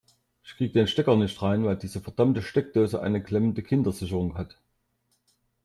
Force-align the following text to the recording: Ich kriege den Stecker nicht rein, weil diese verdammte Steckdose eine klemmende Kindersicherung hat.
Ich 0.43 0.55
kriege 0.55 0.73
den 0.73 0.87
Stecker 0.87 1.15
nicht 1.15 1.39
rein, 1.43 1.63
weil 1.63 1.77
diese 1.77 2.01
verdammte 2.01 2.41
Steckdose 2.41 3.03
eine 3.03 3.21
klemmende 3.21 3.61
Kindersicherung 3.61 4.35
hat. 4.35 4.57